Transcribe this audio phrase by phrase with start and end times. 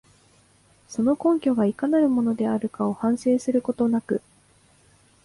[0.89, 4.23] その根拠がいかなるものであるかを反省することなく、